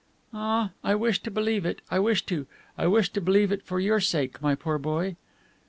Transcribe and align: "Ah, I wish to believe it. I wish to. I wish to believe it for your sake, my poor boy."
"Ah, 0.33 0.71
I 0.83 0.95
wish 0.95 1.21
to 1.21 1.29
believe 1.29 1.63
it. 1.63 1.79
I 1.91 1.99
wish 1.99 2.25
to. 2.25 2.47
I 2.75 2.87
wish 2.87 3.11
to 3.13 3.21
believe 3.21 3.51
it 3.51 3.61
for 3.61 3.79
your 3.79 3.99
sake, 3.99 4.41
my 4.41 4.55
poor 4.55 4.79
boy." 4.79 5.15